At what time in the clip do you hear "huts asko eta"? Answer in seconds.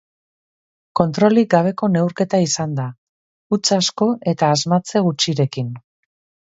3.55-4.53